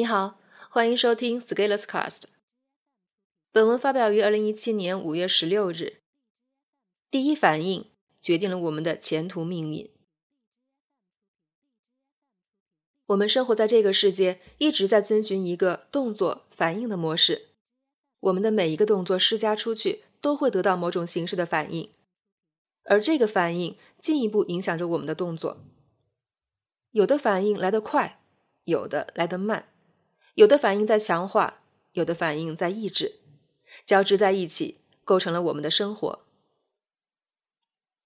[0.00, 0.38] 你好，
[0.70, 2.22] 欢迎收听 Scalers Cast。
[3.50, 6.02] 本文发表于二零一七年五月十六日。
[7.10, 7.90] 第一反应
[8.20, 9.90] 决定了我们的前途命运。
[13.06, 17.48] 我们生活在这个世界，一直在遵循一个动作反应的模式。
[18.20, 21.90] 我们的每一个动作施加出去，都会得到某种形式的反应，
[22.84, 25.64] 而这个反应进一步影响着我们的动作。
[26.92, 28.20] 有的反应来得快，
[28.62, 29.72] 有的来得慢。
[30.38, 31.62] 有的反应在强化，
[31.94, 33.18] 有的反应在抑制，
[33.84, 36.26] 交织在一起，构成了我们的生活。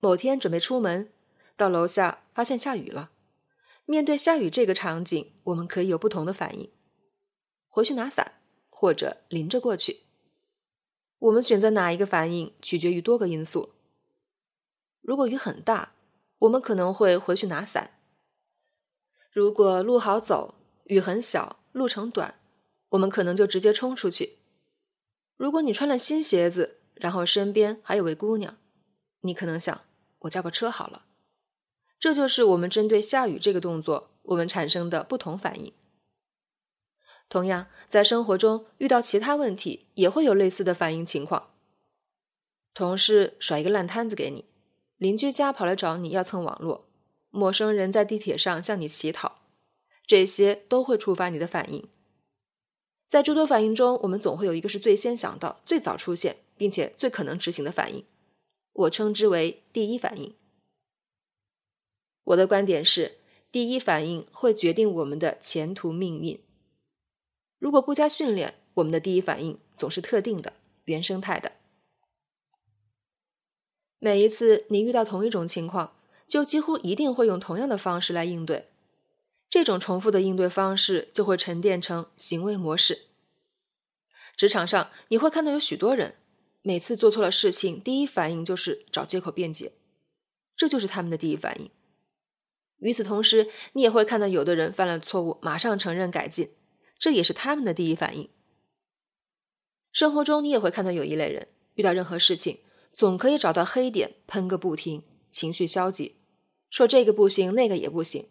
[0.00, 1.12] 某天准备出门，
[1.54, 3.10] 到楼下发现下雨了。
[3.84, 6.72] 面对下雨这个场景，我们可以有不同的反应：
[7.68, 10.04] 回去拿伞，或者淋着过去。
[11.18, 13.74] 我们选择哪一个反应，取决于多个因素。
[15.02, 15.92] 如果雨很大，
[16.38, 17.90] 我们可能会回去拿伞；
[19.30, 20.54] 如果路好走，
[20.84, 21.60] 雨很小。
[21.74, 22.36] 路程短，
[22.90, 24.38] 我们可能就直接冲出去。
[25.36, 28.56] 如果你穿了新鞋子，然后身边还有位姑娘，
[29.22, 29.80] 你可能想：
[30.20, 31.06] 我叫个车好了。
[31.98, 35.72] 这就是我们针对下雨这个动作，我们产生的不同反应。
[37.28, 41.50] 同样，在生活中遇到其他问题，也会有类似的反应情况。
[42.72, 44.44] 同事甩一个烂摊子给你，
[44.96, 46.86] 邻居家跑来找你要蹭网络，
[47.30, 49.40] 陌生人在地铁上向你乞讨。
[50.06, 51.88] 这些都会触发你的反应。
[53.08, 58.04] 在诸多反应中，我们总会有一个是最先想到、最早出现，并且最可能执行的反应，
[58.72, 60.34] 我称之为第一反应。
[62.24, 63.18] 我的观点是，
[63.52, 66.40] 第一反应会决定我们的前途命运。
[67.58, 70.54] 如果不加训练，我们的第一反应总是特定的、
[70.86, 71.52] 原生态的。
[73.98, 75.94] 每一次你遇到同一种情况，
[76.26, 78.68] 就几乎一定会用同样的方式来应对。
[79.54, 83.02] 这种重复的应对方式就会沉淀成行为模式。
[84.36, 86.16] 职场上，你会看到有许多人，
[86.62, 89.70] 每次做错了事情，第一反应就是找借口辩解，
[90.56, 91.70] 这就是他们的第一反应。
[92.80, 96.50] 与此同时，你也会看到有的人犯了错误，马上承认改进，
[96.98, 98.28] 这也是他们的第一反应。
[99.92, 102.58] 生活中，你也会看到有一类人，遇到任何事情，
[102.92, 106.16] 总可以找到黑点喷个不停，情绪消极，
[106.68, 108.26] 说这个不行，那个也不行。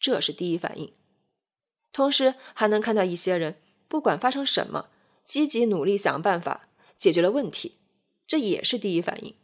[0.00, 0.92] 这是第一反应，
[1.92, 4.90] 同时还能看到一些人，不管发生什么，
[5.24, 7.78] 积极努力想办法解决了问题，
[8.26, 9.34] 这也是第一反应。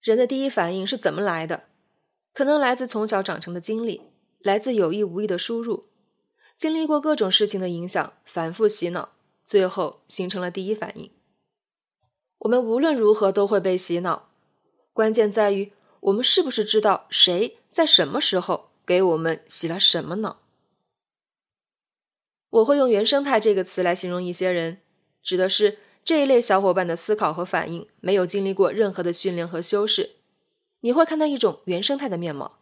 [0.00, 1.64] 人的第一反应是怎么来的？
[2.32, 4.02] 可能来自从小长成的经历，
[4.38, 5.88] 来自有意无意的输入，
[6.54, 11.10] 经历过各种事情的影响，反复洗脑，最后形成了第一反应。
[12.38, 14.30] 我们无论如何都会被洗脑，
[14.92, 17.57] 关键在于我们是不是知道谁。
[17.70, 20.42] 在什么时候给我们洗了什么脑？
[22.50, 24.80] 我会用“原生态”这个词来形容一些人，
[25.22, 30.16] 指的是这一类小伙伴的思考和反应没有经历过任何的训练和修饰。
[30.80, 32.58] 你会看到一种原生态的面貌。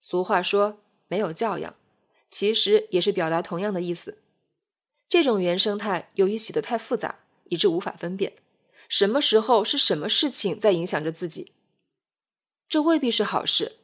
[0.00, 1.74] 俗话说“没有教养”，
[2.30, 4.18] 其实也是表达同样的意思。
[5.08, 7.18] 这种原生态由于洗得太复杂，
[7.48, 8.34] 以致无法分辨
[8.88, 11.52] 什么时候是什么事情在影响着自己。
[12.68, 13.79] 这未必是好事。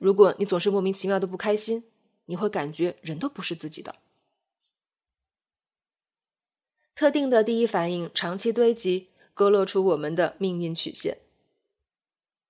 [0.00, 1.84] 如果你总是莫名其妙的不开心，
[2.24, 3.96] 你会感觉人都不是自己的。
[6.94, 11.18] 特定的第一反应长期堆积，勾勒出我们的命运曲线。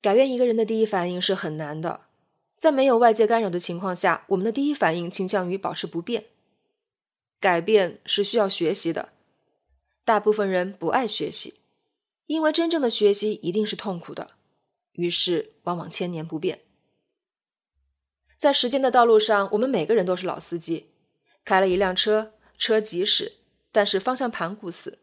[0.01, 2.07] 改变一个人的第一反应是很难的，
[2.53, 6.27] 在没有外界干扰的情况下，我们的第一反应倾向于保持不变。
[7.41, 9.13] 改变是需要学习的，
[10.05, 11.61] 大部分人不爱学习，
[12.27, 14.37] 因为真正的学习一定是痛苦的，
[14.93, 16.61] 于是往往千年不变。
[18.41, 20.87] 在时间的道路上，我们每个人都是老司机，
[21.45, 23.35] 开了一辆车，车急驶，
[23.71, 24.99] 但是方向盘固死，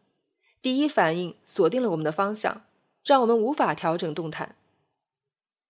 [0.60, 2.64] 第一反应锁定了我们的方向，
[3.04, 4.56] 让我们无法调整动弹。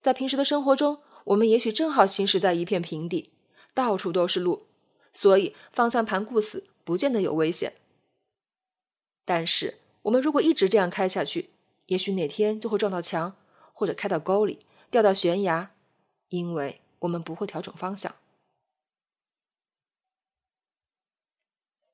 [0.01, 3.33] 在平时的生活中，我们也许正好行驶在一片平地，
[3.75, 4.65] 到处都是路，
[5.13, 7.75] 所以方向盘固死不见得有危险。
[9.27, 9.75] 但是
[10.05, 11.51] 我们如果一直这样开下去，
[11.85, 13.37] 也许哪天就会撞到墙，
[13.75, 15.73] 或者开到沟里，掉到悬崖，
[16.31, 16.81] 因为。
[17.01, 18.17] 我们不会调整方向，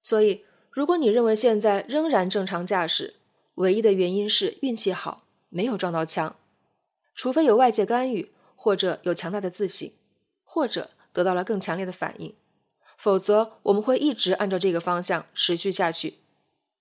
[0.01, 3.17] 所以如果你认为现在仍然正常驾驶，
[3.55, 6.37] 唯一的原因是运气好，没有撞到墙，
[7.15, 9.95] 除非有外界干预，或者有强大的自信，
[10.43, 12.35] 或者得到了更强烈的反应，
[12.97, 16.19] 否则我们会一直按照这个方向持续下去，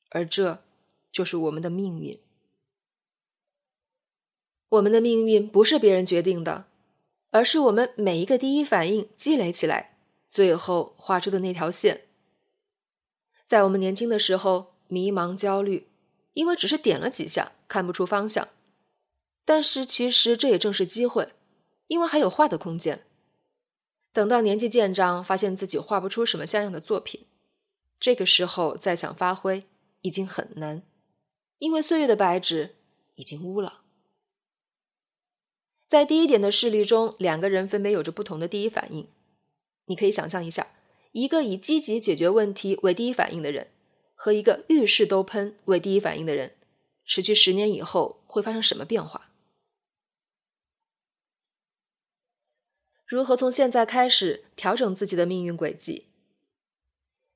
[0.09, 0.63] 而这
[1.11, 2.19] 就是我们的命运。
[4.69, 6.65] 我们的命运不是别人决定的。
[7.33, 9.97] 而是我们每一个第一反应积累起来，
[10.29, 12.03] 最后画出的那条线。
[13.43, 15.89] 在我们年轻的时候，迷茫焦虑，
[16.33, 18.49] 因为只是点了几下，看不出方向。
[19.43, 21.33] 但是其实这也正是机会，
[21.87, 23.03] 因为还有画的空间。
[24.11, 27.25] 等到年纪渐长，发现自己画不出什么像样的作品，
[27.99, 29.63] 这个时候再想发挥
[30.01, 30.83] 已经很难，
[31.57, 32.75] 因为岁月的白纸
[33.15, 33.82] 已经污了。
[35.87, 39.07] 在第一点的事例中，两个人分别有着不同的第一反应。
[39.85, 40.67] 你可以想象一下，
[41.11, 43.67] 一个以积极解决问题为第一反应的人，
[44.15, 46.55] 和一个遇事都喷为第一反应的人，
[47.05, 49.29] 持续十年以后会发生什么变化？
[53.05, 56.07] 如何从现在开始调整自己的命运轨迹？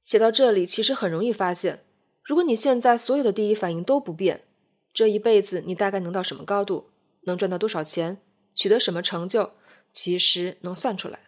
[0.01, 1.83] 写到这里，其实很容易发现，
[2.23, 4.45] 如果你现在所有的第一反应都不变，
[4.93, 6.89] 这一辈子你大概能到什么高度，
[7.23, 8.19] 能赚到多少钱，
[8.57, 9.51] 取得什么成就，
[9.93, 11.19] 其实能算出来。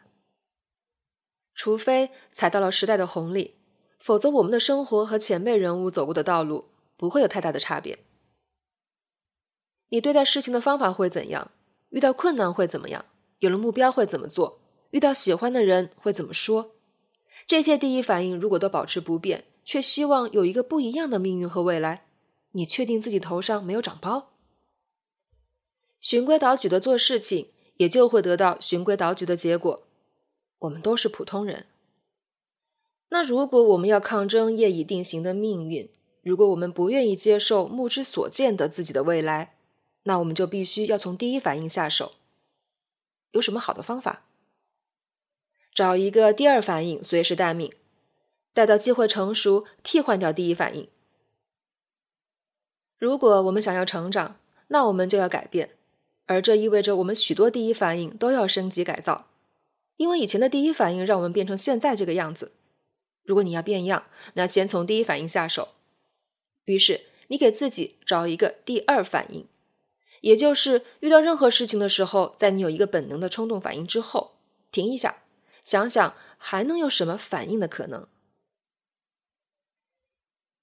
[1.53, 3.53] 除非踩到了时代的红利，
[3.99, 7.99] 否则我们的生活和前辈人物走过的道路不会有太大的差别。
[9.89, 11.51] 你对待事情的方法会怎样？
[11.89, 13.05] 遇到困难会怎么样？
[13.37, 14.59] 有了目标会怎么做？
[14.89, 16.71] 遇到喜欢的人会怎么说？
[17.45, 22.07] 这些第一反应如果都保持不变，却希望有一个不一样的命运和未来，
[22.53, 24.31] 你确定自己头上没有长包？
[25.99, 29.83] 循规蹈矩的做事情，也就会得到循规蹈矩的结果。
[30.59, 31.65] 我们都是普通人。
[33.09, 35.89] 那如果我们要抗争业已定型的命运，
[36.21, 39.55] 如果我们不愿意接受目之所见的自己的未来，
[40.03, 42.13] 那我们就必须要从第一反应下手。
[43.31, 44.25] 有什么好的方法？
[45.73, 47.73] 找一个第二反应随时待命，
[48.53, 50.87] 待到机会成熟，替换掉第一反应。
[52.97, 55.77] 如果我们想要成长，那我们就要改变，
[56.29, 59.29] 而这意味着我们许多第一反应都要升级改造，
[59.97, 62.51] 因为以前的第一反应让我们变成现在这个样子。
[63.23, 64.03] 如果你要变样，
[64.35, 65.69] 那先从第一反应下手。
[66.65, 69.47] 于是你给自己找一个第二反应。
[70.21, 74.35] 也就是遇到任何事情的时候，在你有一个本能的冲动反应之后，
[74.71, 75.23] 停一下，
[75.63, 78.07] 想想还能有什么反应的可能。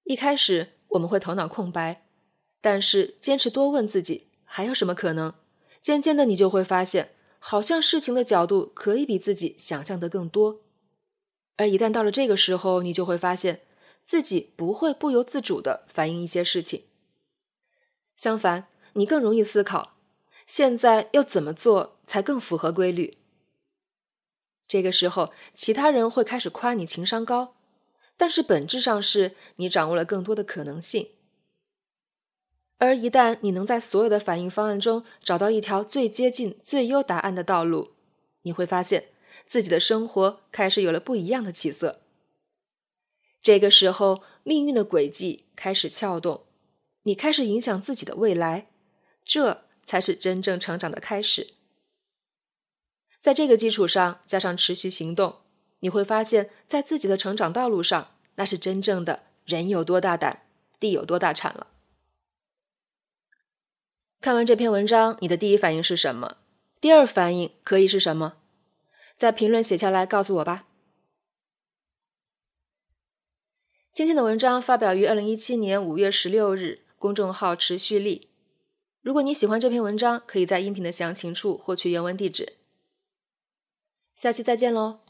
[0.05, 2.07] 一开始我们会头脑空白，
[2.61, 5.35] 但是坚持多问自己还有什么可能，
[5.81, 10.63] 渐渐的你就会发现，好像事情的角度可以比自己想象的更多。
[11.57, 13.63] 而一旦到了这个时候，你就会发现
[14.03, 16.85] 自己不会不由自主的反映一些事情，
[18.17, 18.69] 相反。
[18.99, 19.99] 你更容易思考，
[20.47, 23.19] 现在要怎么做才更符合规律？
[24.67, 27.57] 这个时候，其他人会开始夸你情商高，
[28.17, 31.11] 但是本质上是你掌握了更多的可能性。
[32.79, 37.93] 而一旦你能在所有的反应方案中找到一条最接近最优答案的道路，
[38.43, 39.09] 你会发现
[39.47, 42.03] 自己的生活开始有了不一样的起色。
[43.41, 46.45] 这个时候，命运的轨迹开始撬动，
[47.05, 48.67] 你开始影响自己的未来。
[49.25, 51.55] 这才是真正成长的开始。
[53.19, 55.37] 在这个基础上，加上持续行动，
[55.81, 60.43] 你会发现在自己的成长道路上，那是真正的人有多大胆，
[60.79, 61.69] 地有多大产了。
[64.27, 66.39] 看完这篇文章，你的第一反应是什么？
[66.81, 68.39] 第二反应可以是什么？
[69.17, 70.67] 在评论写下来告诉我吧。
[73.93, 78.29] 今天的文章发表于二零一七年五月十六日，公众号持续力。
[79.01, 82.55] 如果你喜欢这篇文章，可以在音频的详情处获取原文地址。
[84.17, 85.06] 下期再见喽！